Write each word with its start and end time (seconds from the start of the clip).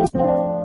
thank 0.00 0.14
you 0.14 0.59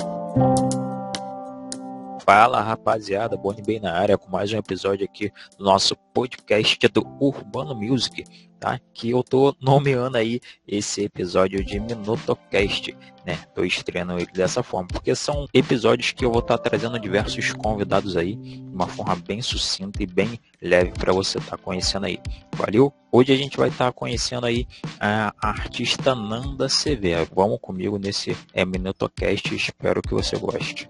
Fala 2.26 2.60
rapaziada, 2.60 3.38
Boni 3.38 3.62
bem 3.62 3.80
na 3.80 3.94
área 3.94 4.18
com 4.18 4.32
mais 4.32 4.52
um 4.52 4.58
episódio 4.58 5.06
aqui 5.06 5.32
do 5.60 5.64
nosso 5.64 5.96
podcast 6.12 6.88
do 6.88 7.06
Urbano 7.20 7.76
Music, 7.76 8.24
tá? 8.60 8.80
Que 8.96 9.12
eu 9.12 9.24
tô 9.24 9.56
nomeando 9.62 10.18
aí 10.18 10.42
esse 10.68 11.04
episódio 11.04 11.64
de 11.64 11.80
Minutocast, 11.80 12.98
né? 13.24 13.38
Tô 13.54 13.64
estreando 13.64 14.14
ele 14.14 14.26
dessa 14.34 14.64
forma, 14.64 14.88
porque 14.88 15.14
são 15.14 15.48
episódios 15.54 16.14
que 16.14 16.26
eu 16.26 16.32
vou 16.32 16.40
estar 16.40 16.58
tá 16.58 16.68
trazendo 16.68 17.00
diversos 17.00 17.54
convidados 17.54 18.18
aí, 18.18 18.36
de 18.36 18.74
uma 18.74 18.88
forma 18.88 19.16
bem 19.16 19.44
sucinta 19.44 20.02
e 20.02 20.08
bem 20.08 20.40
leve 20.60 20.94
para 20.94 21.14
você 21.14 21.38
estar 21.38 21.58
tá 21.58 21.64
conhecendo 21.64 22.08
aí. 22.08 22.20
Valeu? 22.56 22.92
Hoje 23.12 23.34
a 23.34 23.38
gente 23.38 23.56
vai 23.56 23.70
estar 23.70 23.86
tá 23.86 23.92
conhecendo 23.92 24.48
aí 24.48 24.68
a 25.00 25.32
artista 25.40 26.16
Nanda 26.16 26.68
Severo. 26.68 27.30
Vamos 27.36 27.60
comigo 27.62 28.00
nesse 28.00 28.36
é, 28.52 28.66
Minutocast, 28.66 29.54
espero 29.54 30.02
que 30.02 30.16
você 30.16 30.36
goste. 30.40 30.88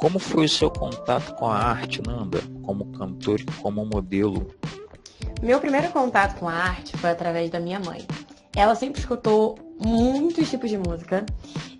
Como 0.00 0.18
foi 0.18 0.46
o 0.46 0.48
seu 0.48 0.70
contato 0.70 1.34
com 1.34 1.46
a 1.46 1.56
arte, 1.56 2.00
Nanda, 2.00 2.40
como 2.62 2.86
cantor 2.86 3.38
e 3.38 3.44
como 3.60 3.84
modelo? 3.84 4.46
Meu 5.42 5.60
primeiro 5.60 5.90
contato 5.90 6.38
com 6.38 6.48
a 6.48 6.54
arte 6.54 6.96
foi 6.96 7.10
através 7.10 7.50
da 7.50 7.60
minha 7.60 7.78
mãe. 7.78 8.06
Ela 8.56 8.74
sempre 8.74 8.98
escutou 8.98 9.58
muitos 9.78 10.48
tipos 10.48 10.70
de 10.70 10.78
música 10.78 11.26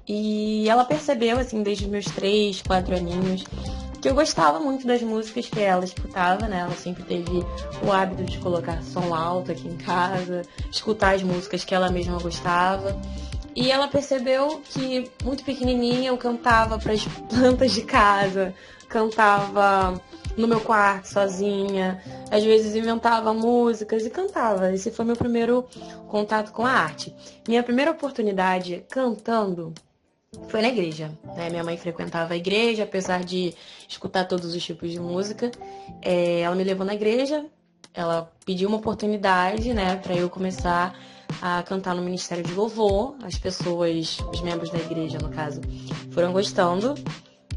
e 0.06 0.68
ela 0.68 0.84
percebeu, 0.84 1.38
assim, 1.38 1.62
desde 1.62 1.84
os 1.84 1.90
meus 1.90 2.04
três, 2.04 2.60
quatro 2.60 2.94
aninhos, 2.94 3.44
que 4.02 4.08
eu 4.08 4.14
gostava 4.14 4.60
muito 4.60 4.86
das 4.86 5.00
músicas 5.00 5.48
que 5.48 5.60
ela 5.60 5.84
escutava, 5.84 6.46
né? 6.46 6.60
Ela 6.60 6.74
sempre 6.74 7.02
teve 7.04 7.42
o 7.82 7.90
hábito 7.90 8.24
de 8.24 8.36
colocar 8.36 8.82
som 8.82 9.14
alto 9.14 9.50
aqui 9.50 9.66
em 9.66 9.78
casa, 9.78 10.42
escutar 10.70 11.14
as 11.14 11.22
músicas 11.22 11.64
que 11.64 11.74
ela 11.74 11.90
mesma 11.90 12.18
gostava. 12.18 13.00
E 13.60 13.70
ela 13.70 13.88
percebeu 13.88 14.62
que, 14.64 15.10
muito 15.22 15.44
pequenininha, 15.44 16.08
eu 16.08 16.16
cantava 16.16 16.78
para 16.78 16.94
as 16.94 17.04
plantas 17.28 17.72
de 17.72 17.82
casa, 17.82 18.54
cantava 18.88 20.00
no 20.34 20.48
meu 20.48 20.62
quarto 20.62 21.08
sozinha, 21.08 22.02
às 22.30 22.42
vezes 22.42 22.74
inventava 22.74 23.34
músicas 23.34 24.06
e 24.06 24.08
cantava. 24.08 24.72
Esse 24.72 24.90
foi 24.90 25.04
meu 25.04 25.14
primeiro 25.14 25.66
contato 26.08 26.52
com 26.52 26.64
a 26.64 26.70
arte. 26.70 27.14
Minha 27.46 27.62
primeira 27.62 27.90
oportunidade 27.90 28.82
cantando 28.88 29.74
foi 30.48 30.62
na 30.62 30.68
igreja. 30.68 31.10
Né? 31.36 31.50
Minha 31.50 31.62
mãe 31.62 31.76
frequentava 31.76 32.32
a 32.32 32.38
igreja, 32.38 32.84
apesar 32.84 33.22
de 33.22 33.54
escutar 33.86 34.24
todos 34.24 34.54
os 34.54 34.64
tipos 34.64 34.90
de 34.90 34.98
música. 34.98 35.50
É, 36.00 36.40
ela 36.40 36.56
me 36.56 36.64
levou 36.64 36.86
na 36.86 36.94
igreja, 36.94 37.44
ela 37.92 38.32
pediu 38.46 38.68
uma 38.68 38.78
oportunidade 38.78 39.74
né, 39.74 39.96
para 39.96 40.14
eu 40.14 40.30
começar 40.30 40.98
a 41.40 41.62
cantar 41.62 41.94
no 41.94 42.02
Ministério 42.02 42.44
de 42.44 42.52
Louvor. 42.52 43.16
As 43.22 43.38
pessoas, 43.38 44.18
os 44.32 44.40
membros 44.40 44.70
da 44.70 44.78
igreja, 44.78 45.18
no 45.18 45.30
caso, 45.30 45.60
foram 46.10 46.32
gostando 46.32 46.94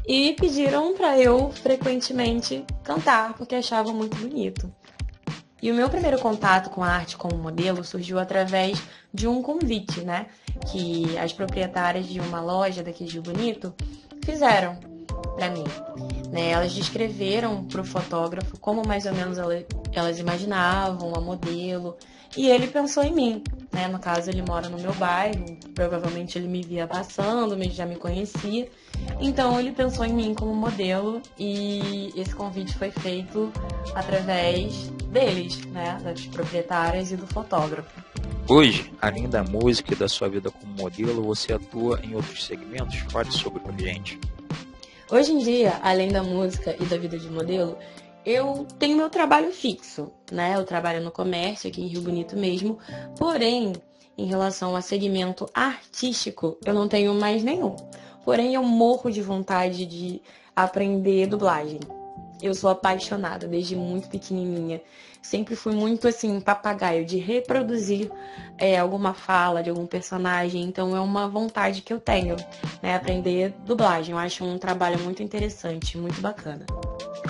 e 0.06 0.34
pediram 0.34 0.94
para 0.94 1.18
eu 1.18 1.50
frequentemente 1.50 2.64
cantar, 2.82 3.34
porque 3.34 3.54
achavam 3.54 3.94
muito 3.94 4.16
bonito. 4.16 4.72
E 5.62 5.72
o 5.72 5.74
meu 5.74 5.88
primeiro 5.88 6.18
contato 6.18 6.68
com 6.68 6.84
a 6.84 6.88
arte 6.88 7.16
como 7.16 7.38
modelo 7.38 7.82
surgiu 7.82 8.18
através 8.18 8.82
de 9.12 9.26
um 9.26 9.40
convite, 9.40 10.02
né? 10.02 10.26
Que 10.70 11.16
as 11.16 11.32
proprietárias 11.32 12.06
de 12.06 12.20
uma 12.20 12.40
loja 12.40 12.82
daqui 12.82 13.04
de 13.04 13.18
Bonito 13.18 13.74
fizeram 14.22 14.78
para 15.34 15.48
mim. 15.48 15.64
Né? 16.30 16.50
Elas 16.50 16.72
descreveram 16.74 17.64
para 17.64 17.80
o 17.80 17.84
fotógrafo 17.84 18.58
como 18.60 18.86
mais 18.86 19.06
ou 19.06 19.14
menos 19.14 19.38
elas 19.98 20.18
imaginavam 20.18 21.14
a 21.14 21.20
modelo 21.20 21.96
e 22.36 22.48
ele 22.48 22.66
pensou 22.66 23.02
em 23.02 23.12
mim. 23.12 23.42
Né? 23.72 23.88
No 23.88 23.98
caso, 23.98 24.30
ele 24.30 24.42
mora 24.42 24.68
no 24.68 24.78
meu 24.78 24.92
bairro, 24.94 25.44
provavelmente 25.74 26.38
ele 26.38 26.48
me 26.48 26.62
via 26.62 26.86
passando, 26.86 27.56
já 27.70 27.86
me 27.86 27.96
conhecia. 27.96 28.68
Então, 29.20 29.58
ele 29.58 29.72
pensou 29.72 30.04
em 30.04 30.12
mim 30.12 30.34
como 30.34 30.54
modelo 30.54 31.20
e 31.38 32.12
esse 32.16 32.34
convite 32.34 32.74
foi 32.74 32.90
feito 32.90 33.52
através 33.94 34.88
deles, 35.10 35.64
né? 35.66 35.98
das 36.02 36.26
proprietárias 36.26 37.10
e 37.12 37.16
do 37.16 37.26
fotógrafo. 37.26 38.02
Hoje, 38.48 38.92
além 39.00 39.28
da 39.28 39.42
música 39.42 39.94
e 39.94 39.96
da 39.96 40.08
sua 40.08 40.28
vida 40.28 40.50
como 40.50 40.72
modelo, 40.74 41.22
você 41.22 41.54
atua 41.54 41.98
em 42.02 42.14
outros 42.14 42.44
segmentos? 42.44 42.96
Fale 43.10 43.30
sobre 43.32 43.62
a 43.66 43.80
gente. 43.80 44.20
Hoje 45.10 45.32
em 45.32 45.38
dia, 45.38 45.78
além 45.82 46.10
da 46.10 46.22
música 46.22 46.76
e 46.78 46.84
da 46.84 46.96
vida 46.96 47.18
de 47.18 47.30
modelo, 47.30 47.76
eu 48.24 48.66
tenho 48.78 48.96
meu 48.96 49.10
trabalho 49.10 49.52
fixo, 49.52 50.10
né? 50.30 50.54
Eu 50.56 50.64
trabalho 50.64 51.02
no 51.02 51.10
comércio 51.10 51.68
aqui 51.68 51.82
em 51.82 51.86
Rio 51.86 52.02
Bonito 52.02 52.36
mesmo, 52.36 52.78
porém, 53.18 53.72
em 54.16 54.26
relação 54.26 54.74
a 54.76 54.80
segmento 54.80 55.48
artístico, 55.52 56.56
eu 56.64 56.72
não 56.72 56.88
tenho 56.88 57.14
mais 57.14 57.42
nenhum. 57.42 57.76
Porém, 58.24 58.54
eu 58.54 58.62
morro 58.62 59.10
de 59.10 59.20
vontade 59.20 59.84
de 59.84 60.22
aprender 60.56 61.26
dublagem. 61.26 61.80
Eu 62.40 62.54
sou 62.54 62.70
apaixonada 62.70 63.46
desde 63.46 63.76
muito 63.76 64.08
pequenininha. 64.08 64.80
Sempre 65.22 65.56
fui 65.56 65.74
muito 65.74 66.06
assim, 66.06 66.40
papagaio, 66.40 67.04
de 67.04 67.16
reproduzir 67.16 68.10
é, 68.58 68.78
alguma 68.78 69.14
fala 69.14 69.62
de 69.62 69.70
algum 69.70 69.86
personagem. 69.86 70.62
Então 70.62 70.94
é 70.94 71.00
uma 71.00 71.28
vontade 71.28 71.82
que 71.82 71.92
eu 71.92 72.00
tenho, 72.00 72.36
né? 72.82 72.94
Aprender 72.94 73.54
dublagem. 73.64 74.12
Eu 74.12 74.18
acho 74.18 74.44
um 74.44 74.58
trabalho 74.58 74.98
muito 75.00 75.22
interessante, 75.22 75.96
muito 75.96 76.20
bacana. 76.20 76.66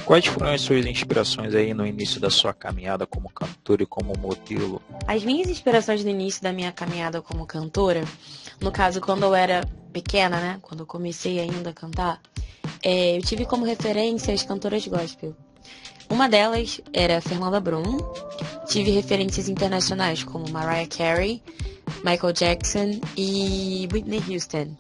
Quais 0.05 0.27
foram 0.27 0.53
as 0.53 0.61
suas 0.61 0.85
inspirações 0.85 1.55
aí 1.55 1.73
no 1.73 1.87
início 1.87 2.21
da 2.21 2.29
sua 2.29 2.53
caminhada 2.53 3.07
como 3.07 3.31
cantora 3.31 3.83
e 3.83 3.87
como 3.87 4.13
modelo? 4.19 4.83
As 5.07 5.25
minhas 5.25 5.49
inspirações 5.49 6.05
no 6.05 6.11
início 6.11 6.43
da 6.43 6.53
minha 6.53 6.71
caminhada 6.71 7.23
como 7.23 7.47
cantora, 7.47 8.05
no 8.61 8.71
caso 8.71 9.01
quando 9.01 9.23
eu 9.23 9.35
era 9.35 9.67
pequena, 9.95 10.39
né, 10.39 10.59
quando 10.61 10.81
eu 10.81 10.87
comecei 10.87 11.41
ainda 11.41 11.71
a 11.71 11.73
cantar, 11.73 12.21
é, 12.83 13.17
eu 13.17 13.23
tive 13.23 13.47
como 13.47 13.65
referência 13.65 14.35
as 14.35 14.43
cantoras 14.43 14.87
gospel. 14.87 15.35
Uma 16.11 16.29
delas 16.29 16.83
era 16.93 17.23
Fernanda 17.23 17.59
Brum. 17.59 17.97
Tive 18.69 18.91
referências 18.91 19.49
internacionais 19.49 20.23
como 20.23 20.51
Mariah 20.51 20.87
Carey, 20.87 21.43
Michael 22.05 22.33
Jackson 22.35 23.01
e 23.17 23.89
Whitney 23.91 24.23
Houston. 24.29 24.77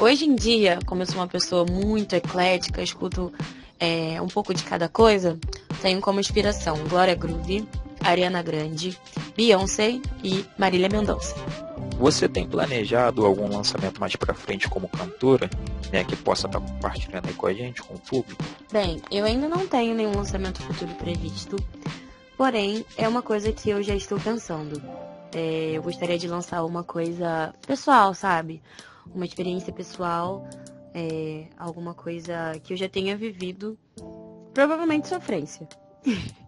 Hoje 0.00 0.24
em 0.24 0.34
dia, 0.34 0.78
como 0.86 1.02
eu 1.02 1.06
sou 1.06 1.16
uma 1.16 1.28
pessoa 1.28 1.66
muito 1.70 2.14
eclética, 2.14 2.82
escuto 2.82 3.30
é, 3.84 4.22
um 4.22 4.28
pouco 4.28 4.54
de 4.54 4.64
cada 4.64 4.88
coisa, 4.88 5.38
tenho 5.82 6.00
como 6.00 6.18
inspiração 6.18 6.78
Glória 6.88 7.14
Groove, 7.14 7.68
Ariana 8.02 8.42
Grande, 8.42 8.98
Beyoncé 9.36 10.00
e 10.22 10.44
Marília 10.56 10.88
Mendonça. 10.88 11.34
Você 11.98 12.28
tem 12.28 12.48
planejado 12.48 13.24
algum 13.24 13.46
lançamento 13.46 14.00
mais 14.00 14.16
para 14.16 14.32
frente 14.34 14.68
como 14.68 14.88
cantora, 14.88 15.50
né, 15.92 16.02
que 16.02 16.16
possa 16.16 16.46
estar 16.46 16.60
tá 16.60 16.66
compartilhando 16.66 17.28
aí 17.28 17.34
com 17.34 17.46
a 17.46 17.52
gente, 17.52 17.82
com 17.82 17.94
o 17.94 17.98
público? 17.98 18.42
Bem, 18.72 19.02
eu 19.10 19.24
ainda 19.24 19.48
não 19.48 19.66
tenho 19.66 19.94
nenhum 19.94 20.16
lançamento 20.16 20.62
futuro 20.62 20.92
previsto, 20.94 21.56
porém 22.36 22.84
é 22.96 23.06
uma 23.06 23.22
coisa 23.22 23.52
que 23.52 23.68
eu 23.68 23.82
já 23.82 23.94
estou 23.94 24.18
pensando. 24.18 24.82
É, 25.34 25.72
eu 25.72 25.82
gostaria 25.82 26.18
de 26.18 26.26
lançar 26.26 26.64
uma 26.64 26.82
coisa 26.82 27.54
pessoal, 27.66 28.14
sabe? 28.14 28.62
Uma 29.14 29.26
experiência 29.26 29.72
pessoal, 29.72 30.48
é, 30.94 31.46
alguma 31.58 31.92
coisa 31.92 32.58
que 32.62 32.72
eu 32.72 32.76
já 32.76 32.88
tenha 32.88 33.16
vivido, 33.16 33.76
provavelmente 34.54 35.08
sofrência. 35.08 35.68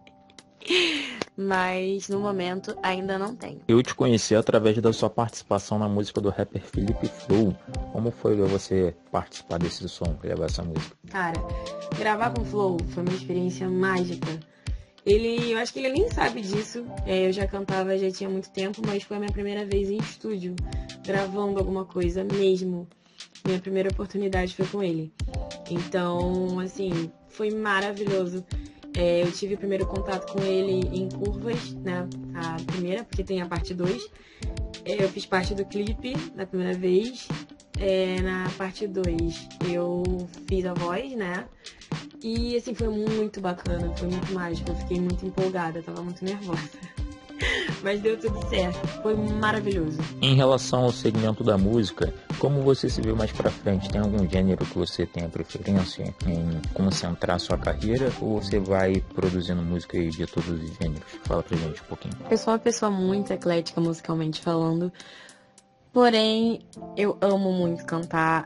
mas 1.37 2.09
no 2.09 2.19
momento 2.21 2.77
ainda 2.83 3.19
não 3.19 3.37
tenho. 3.37 3.61
Eu 3.69 3.83
te 3.83 3.95
conheci 3.95 4.35
através 4.35 4.79
da 4.79 4.93
sua 4.93 5.11
participação 5.11 5.79
na 5.79 5.89
música 5.89 6.21
do 6.21 6.31
rapper 6.31 6.63
Felipe 6.63 7.07
Flow. 7.09 7.55
Como 7.93 8.11
foi 8.11 8.37
você 8.37 8.95
participar 9.13 9.59
desse 9.59 9.87
som, 9.89 10.17
gravar 10.23 10.47
essa 10.47 10.63
música? 10.63 10.97
Cara, 11.11 11.41
gravar 11.99 12.31
com 12.31 12.45
Flow 12.45 12.79
foi 12.89 13.03
uma 13.03 13.13
experiência 13.13 13.69
mágica. 13.69 14.39
Ele, 15.05 15.53
eu 15.53 15.59
acho 15.59 15.73
que 15.73 15.79
ele 15.79 15.91
nem 15.91 16.11
sabe 16.11 16.41
disso. 16.41 16.85
É, 17.05 17.29
eu 17.29 17.33
já 17.33 17.47
cantava 17.47 17.97
já 17.97 18.11
tinha 18.11 18.31
muito 18.31 18.51
tempo, 18.51 18.81
mas 18.85 19.03
foi 19.03 19.19
a 19.19 19.21
minha 19.21 19.33
primeira 19.33 19.65
vez 19.65 19.89
em 19.91 19.99
estúdio, 19.99 20.57
gravando 21.05 21.59
alguma 21.59 21.85
coisa 21.85 22.25
mesmo. 22.25 22.89
Minha 23.47 23.61
primeira 23.61 23.89
oportunidade 23.91 24.55
foi 24.55 24.67
com 24.67 24.83
ele. 24.83 25.13
Então, 25.71 26.59
assim, 26.59 27.11
foi 27.29 27.51
maravilhoso. 27.51 28.45
É, 28.97 29.23
eu 29.23 29.31
tive 29.31 29.55
o 29.55 29.59
primeiro 29.59 29.87
contato 29.87 30.33
com 30.33 30.43
ele 30.43 30.89
em 30.93 31.09
curvas, 31.09 31.75
né? 31.75 32.09
A 32.35 32.57
primeira, 32.65 33.05
porque 33.05 33.23
tem 33.23 33.41
a 33.41 33.47
parte 33.47 33.75
2. 33.75 34.11
É, 34.85 35.03
eu 35.03 35.09
fiz 35.09 35.27
parte 35.27 35.55
do 35.55 35.65
clipe 35.65 36.15
da 36.35 36.47
primeira 36.47 36.77
vez. 36.77 37.29
É, 37.79 38.21
na 38.23 38.51
parte 38.57 38.87
2 38.87 39.49
eu 39.71 40.03
fiz 40.49 40.65
a 40.65 40.73
voz, 40.73 41.13
né? 41.13 41.47
E 42.23 42.57
assim, 42.57 42.75
foi 42.75 42.89
muito 42.89 43.41
bacana, 43.41 43.95
foi 43.97 44.09
muito 44.09 44.33
mágico. 44.33 44.71
Eu 44.71 44.77
fiquei 44.77 45.01
muito 45.01 45.27
empolgada, 45.27 45.83
tava 45.83 46.03
muito 46.03 46.25
nervosa. 46.25 46.71
Mas 47.83 48.01
deu 48.01 48.19
tudo 48.19 48.49
certo, 48.49 48.87
foi 49.03 49.15
maravilhoso. 49.15 49.99
Em 50.21 50.35
relação 50.35 50.85
ao 50.85 50.93
segmento 50.93 51.45
da 51.45 51.57
música, 51.57 52.13
como 52.39 52.63
você 52.63 52.89
se 52.89 53.01
vê 53.01 53.13
mais 53.13 53.33
para 53.33 53.51
frente? 53.51 53.89
Tem 53.91 54.01
algum 54.01 54.29
gênero 54.29 54.65
que 54.65 54.79
você 54.79 55.07
tenha 55.07 55.29
preferência 55.29 56.15
em 56.27 56.61
concentrar 56.73 57.39
sua 57.39 57.57
carreira 57.57 58.11
ou 58.21 58.41
você 58.41 58.59
vai 58.59 59.01
produzindo 59.15 59.63
música 59.63 59.99
de 59.99 60.27
todos 60.27 60.49
os 60.49 60.77
gêneros? 60.77 61.07
Fala 61.25 61.43
pra 61.43 61.57
gente 61.57 61.81
um 61.83 61.87
pouquinho. 61.87 62.15
Eu 62.31 62.39
sou 62.39 62.53
uma 62.53 62.59
pessoa 62.59 62.91
muito 62.91 63.33
eclética 63.33 63.81
musicalmente 63.81 64.41
falando. 64.41 64.93
Porém, 65.93 66.61
eu 66.97 67.17
amo 67.21 67.53
muito 67.53 67.85
cantar 67.87 68.45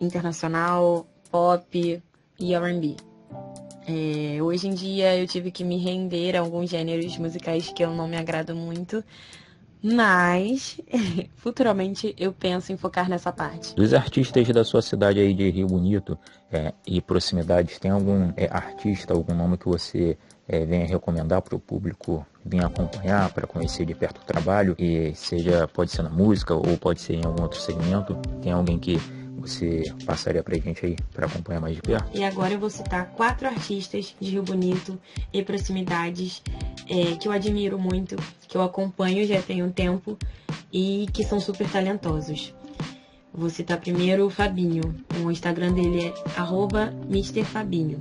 internacional, 0.00 1.06
pop 1.30 2.02
e 2.38 2.54
R&B. 2.54 3.11
É, 3.86 4.40
hoje 4.40 4.68
em 4.68 4.74
dia 4.74 5.16
eu 5.18 5.26
tive 5.26 5.50
que 5.50 5.64
me 5.64 5.76
render 5.76 6.36
a 6.36 6.40
alguns 6.40 6.70
gêneros 6.70 7.16
musicais 7.18 7.72
que 7.72 7.84
eu 7.84 7.90
não 7.90 8.06
me 8.06 8.16
agrado 8.16 8.54
muito, 8.54 9.02
mas 9.82 10.80
futuramente 11.36 12.14
eu 12.16 12.32
penso 12.32 12.72
em 12.72 12.76
focar 12.76 13.08
nessa 13.08 13.32
parte. 13.32 13.74
Dos 13.74 13.92
artistas 13.92 14.46
da 14.48 14.64
sua 14.64 14.82
cidade 14.82 15.18
aí 15.18 15.34
de 15.34 15.50
Rio 15.50 15.66
Bonito 15.66 16.16
é, 16.50 16.72
e 16.86 17.00
proximidades, 17.00 17.78
tem 17.78 17.90
algum 17.90 18.32
é, 18.36 18.46
artista, 18.50 19.12
algum 19.12 19.34
nome 19.34 19.58
que 19.58 19.66
você 19.66 20.16
é, 20.48 20.64
venha 20.64 20.86
recomendar 20.86 21.42
para 21.42 21.56
o 21.56 21.58
público 21.58 22.24
vir 22.44 22.64
acompanhar, 22.64 23.32
para 23.32 23.46
conhecer 23.46 23.84
de 23.84 23.94
perto 23.94 24.18
o 24.18 24.24
trabalho, 24.24 24.74
e 24.78 25.12
seja, 25.14 25.66
pode 25.68 25.90
ser 25.90 26.02
na 26.02 26.10
música 26.10 26.54
ou 26.54 26.76
pode 26.76 27.00
ser 27.00 27.14
em 27.14 27.24
algum 27.24 27.42
outro 27.42 27.60
segmento? 27.60 28.14
Tem 28.40 28.52
alguém 28.52 28.78
que 28.78 29.00
você 29.38 29.92
passaria 30.04 30.42
pra 30.42 30.56
gente 30.56 30.84
aí 30.84 30.96
para 31.12 31.26
acompanhar 31.26 31.60
mais 31.60 31.76
de 31.76 31.82
perto? 31.82 32.16
E 32.16 32.22
agora 32.22 32.52
eu 32.52 32.58
vou 32.58 32.70
citar 32.70 33.06
quatro 33.10 33.48
artistas 33.48 34.14
de 34.20 34.30
Rio 34.30 34.42
Bonito 34.42 34.98
e 35.32 35.42
proximidades 35.42 36.42
é, 36.88 37.16
que 37.16 37.26
eu 37.26 37.32
admiro 37.32 37.78
muito, 37.78 38.16
que 38.48 38.56
eu 38.56 38.62
acompanho 38.62 39.26
já 39.26 39.40
tem 39.42 39.62
um 39.62 39.70
tempo 39.70 40.16
e 40.72 41.06
que 41.12 41.24
são 41.24 41.40
super 41.40 41.68
talentosos. 41.68 42.54
Vou 43.34 43.48
citar 43.48 43.80
primeiro 43.80 44.26
o 44.26 44.30
Fabinho. 44.30 44.94
O 45.24 45.30
Instagram 45.30 45.72
dele 45.72 46.06
é 46.06 46.14
MrFabinho. 47.10 47.98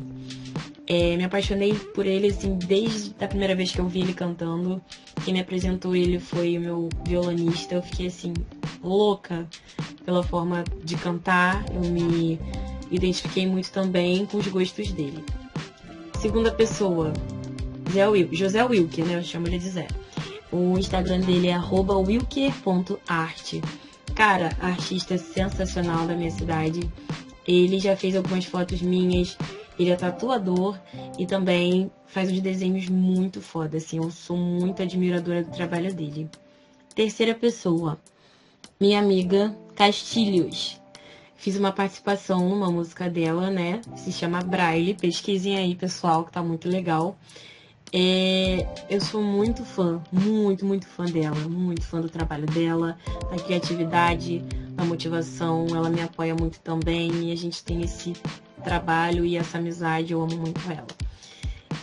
É, 0.86 1.16
me 1.16 1.24
apaixonei 1.24 1.74
por 1.74 2.06
ele 2.06 2.28
assim 2.28 2.56
desde 2.56 3.16
a 3.24 3.28
primeira 3.28 3.56
vez 3.56 3.72
que 3.72 3.80
eu 3.80 3.88
vi 3.88 4.02
ele 4.02 4.14
cantando. 4.14 4.82
Quem 5.24 5.34
me 5.34 5.40
apresentou 5.40 5.96
ele 5.96 6.20
foi 6.20 6.58
o 6.58 6.62
meu 6.62 6.90
violonista. 7.06 7.76
Eu 7.76 7.82
fiquei 7.82 8.08
assim 8.08 8.34
louca 8.84 9.48
pela 10.06 10.24
forma 10.24 10.64
de 10.84 10.96
cantar. 10.96 11.66
Eu 11.74 11.82
me 11.90 12.40
identifiquei 12.90 13.48
muito 13.48 13.72
também 13.72 14.26
com 14.26 14.38
os 14.38 14.48
gostos 14.48 14.92
dele. 14.92 15.24
Segunda 16.20 16.52
pessoa, 16.52 17.14
José 18.32 18.64
Wilker, 18.64 19.06
né? 19.06 19.18
Eu 19.18 19.24
chamo 19.24 19.48
ele 19.48 19.60
de 19.60 19.70
Zé. 19.70 19.88
O 20.52 20.78
Instagram 20.78 21.22
dele 21.22 21.48
é 21.48 21.58
wilker.art. 21.58 23.54
Cara, 24.14 24.56
artista 24.60 25.18
sensacional 25.18 26.06
da 26.06 26.14
minha 26.16 26.32
cidade. 26.32 26.82
Ele 27.48 27.80
já 27.80 27.96
fez 27.96 28.16
algumas 28.16 28.46
fotos 28.46 28.82
minhas 28.82 29.38
ele 29.82 29.90
é 29.90 29.96
tatuador 29.96 30.78
e 31.18 31.26
também 31.26 31.90
faz 32.06 32.32
uns 32.32 32.40
desenhos 32.40 32.88
muito 32.88 33.42
foda, 33.42 33.78
assim. 33.78 33.98
Eu 33.98 34.12
sou 34.12 34.38
muito 34.38 34.82
admiradora 34.82 35.44
do 35.44 35.52
trabalho 35.52 35.94
dele. 35.94 36.30
Terceira 36.94 37.34
pessoa, 37.34 37.98
minha 38.82 38.98
amiga 38.98 39.56
Castilhos. 39.76 40.82
Fiz 41.36 41.56
uma 41.56 41.72
participação 41.72 42.50
numa 42.50 42.72
música 42.72 43.08
dela, 43.08 43.52
né? 43.52 43.80
Se 43.96 44.12
chama 44.12 44.42
Braille. 44.42 44.96
Pesquisem 44.96 45.56
aí, 45.56 45.76
pessoal, 45.76 46.26
que 46.26 46.32
tá 46.32 46.42
muito 46.42 46.68
legal. 46.68 47.16
É, 47.94 48.68
eu 48.90 49.00
sou 49.00 49.22
muito 49.22 49.64
fã, 49.64 50.02
muito, 50.12 50.66
muito 50.66 50.88
fã 50.88 51.06
dela, 51.06 51.36
muito 51.48 51.84
fã 51.84 52.02
do 52.02 52.10
trabalho 52.10 52.48
dela, 52.48 52.98
da 53.30 53.38
criatividade, 53.38 54.40
da 54.72 54.84
motivação. 54.84 55.68
Ela 55.70 55.90
me 55.90 56.02
apoia 56.02 56.34
muito 56.34 56.60
também 56.62 57.12
e 57.26 57.32
a 57.32 57.38
gente 57.38 57.64
tem 57.64 57.84
esse 57.84 58.14
trabalho 58.64 59.24
e 59.24 59.38
essa 59.38 59.60
amizade, 59.60 60.14
eu 60.14 60.24
amo 60.24 60.38
muito 60.38 60.60
ela. 60.72 60.88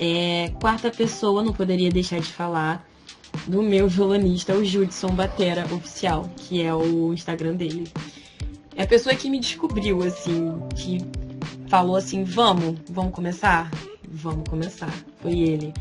É, 0.01 0.53
quarta 0.61 0.91
pessoa, 0.91 1.45
não 1.45 1.53
poderia 1.53 1.91
deixar 1.91 2.19
de 2.19 2.33
falar 2.33 2.85
do 3.47 3.63
meu 3.63 3.89
violonista, 3.89 4.55
o 4.55 4.65
Judson 4.65 5.09
Batera 5.09 5.67
Oficial, 5.75 6.29
que 6.37 6.63
é 6.63 6.75
o 6.75 7.13
Instagram 7.13 7.55
dele. 7.55 7.91
É 8.77 8.83
a 8.83 8.87
pessoa 8.87 9.15
que 9.15 9.29
me 9.29 9.41
descobriu, 9.41 10.03
assim, 10.03 10.59
que 10.75 10.99
falou 11.69 11.97
assim, 11.97 12.25
vamos, 12.25 12.79
vamos 12.89 13.13
começar? 13.13 13.71
Vamos 14.09 14.49
começar. 14.49 14.93
Foi 15.21 15.39
ele. 15.39 15.73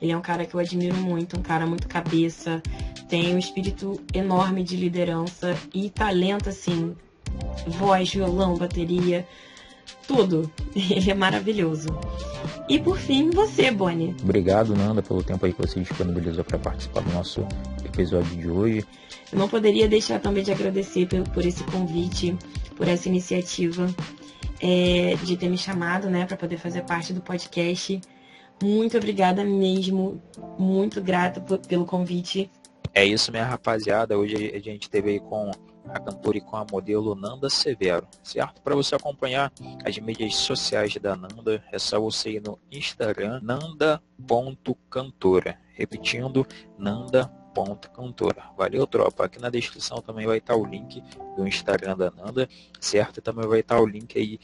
Ele 0.00 0.12
é 0.12 0.16
um 0.16 0.20
cara 0.20 0.44
que 0.44 0.54
eu 0.54 0.60
admiro 0.60 0.96
muito, 0.96 1.38
um 1.38 1.42
cara 1.42 1.66
muito 1.66 1.86
cabeça, 1.86 2.62
tem 3.08 3.34
um 3.34 3.38
espírito 3.38 4.00
enorme 4.14 4.62
de 4.62 4.76
liderança 4.76 5.56
e 5.74 5.90
talento, 5.90 6.48
assim, 6.48 6.96
voz, 7.66 8.10
violão, 8.12 8.56
bateria 8.56 9.26
tudo. 10.06 10.50
Ele 10.74 11.10
é 11.10 11.14
maravilhoso. 11.14 11.88
E 12.70 12.78
por 12.78 12.96
fim, 12.96 13.30
você, 13.30 13.68
Bonnie. 13.72 14.14
Obrigado, 14.22 14.76
Nanda, 14.76 15.02
pelo 15.02 15.24
tempo 15.24 15.44
aí 15.44 15.52
que 15.52 15.60
você 15.60 15.80
disponibilizou 15.80 16.44
para 16.44 16.56
participar 16.56 17.00
do 17.00 17.10
nosso 17.10 17.44
episódio 17.84 18.36
de 18.36 18.48
hoje. 18.48 18.86
Eu 19.32 19.40
não 19.40 19.48
poderia 19.48 19.88
deixar 19.88 20.20
também 20.20 20.44
de 20.44 20.52
agradecer 20.52 21.08
por, 21.08 21.28
por 21.30 21.44
esse 21.44 21.64
convite, 21.64 22.38
por 22.76 22.86
essa 22.86 23.08
iniciativa 23.08 23.92
é, 24.60 25.16
de 25.24 25.36
ter 25.36 25.48
me 25.48 25.58
chamado, 25.58 26.08
né, 26.08 26.24
para 26.24 26.36
poder 26.36 26.58
fazer 26.58 26.82
parte 26.82 27.12
do 27.12 27.20
podcast. 27.20 28.00
Muito 28.62 28.96
obrigada 28.96 29.42
mesmo, 29.42 30.22
muito 30.56 31.02
grata 31.02 31.40
por, 31.40 31.58
pelo 31.58 31.84
convite. 31.84 32.48
É 32.92 33.04
isso, 33.04 33.30
minha 33.30 33.44
rapaziada. 33.44 34.18
Hoje 34.18 34.52
a 34.52 34.58
gente 34.58 34.90
teve 34.90 35.10
aí 35.10 35.20
com 35.20 35.52
a 35.88 36.00
cantora 36.00 36.38
e 36.38 36.40
com 36.40 36.56
a 36.56 36.66
modelo 36.70 37.14
Nanda 37.14 37.48
Severo, 37.48 38.04
certo? 38.22 38.60
Para 38.62 38.74
você 38.74 38.96
acompanhar 38.96 39.52
as 39.84 39.96
mídias 39.98 40.34
sociais 40.34 40.96
da 40.96 41.14
Nanda, 41.14 41.62
é 41.70 41.78
só 41.78 42.00
você 42.00 42.32
ir 42.32 42.42
no 42.42 42.58
Instagram 42.70 43.40
nanda.cantora. 43.42 45.56
Repetindo, 45.72 46.44
nanda.cantora. 46.76 48.42
Valeu, 48.56 48.84
tropa. 48.86 49.24
Aqui 49.24 49.40
na 49.40 49.50
descrição 49.50 50.02
também 50.02 50.26
vai 50.26 50.38
estar 50.38 50.56
o 50.56 50.66
link 50.66 51.00
do 51.36 51.46
Instagram 51.46 51.96
da 51.96 52.10
Nanda, 52.10 52.48
certo? 52.80 53.18
E 53.18 53.20
também 53.20 53.46
vai 53.46 53.60
estar 53.60 53.80
o 53.80 53.86
link 53.86 54.18
aí 54.18 54.40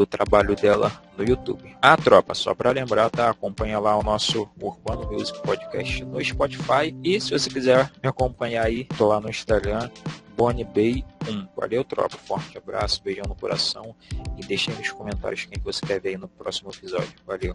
do 0.00 0.06
trabalho 0.06 0.56
dela 0.56 0.90
no 1.16 1.24
YouTube. 1.24 1.76
Ah, 1.82 1.96
tropa, 1.96 2.34
só 2.34 2.54
para 2.54 2.70
lembrar, 2.70 3.10
tá? 3.10 3.28
Acompanha 3.28 3.78
lá 3.78 3.96
o 3.96 4.02
nosso 4.02 4.48
Urbano 4.60 5.10
Music 5.12 5.40
Podcast 5.42 6.04
no 6.04 6.24
Spotify. 6.24 6.96
E 7.04 7.20
se 7.20 7.30
você 7.30 7.50
quiser 7.50 7.90
me 8.02 8.08
acompanhar 8.08 8.64
aí, 8.64 8.84
tô 8.96 9.08
lá 9.08 9.20
no 9.20 9.28
Instagram, 9.28 9.90
Bonnie 10.36 10.64
Bay 10.64 11.04
1. 11.28 11.48
Valeu, 11.54 11.84
tropa. 11.84 12.16
Forte 12.16 12.56
abraço, 12.56 13.02
beijão 13.02 13.24
no 13.28 13.34
coração. 13.34 13.94
E 14.38 14.44
deixem 14.44 14.74
nos 14.74 14.90
comentários 14.90 15.44
quem 15.44 15.62
você 15.62 15.84
quer 15.84 16.00
ver 16.00 16.10
aí 16.10 16.16
no 16.16 16.28
próximo 16.28 16.70
episódio. 16.70 17.12
Valeu. 17.26 17.54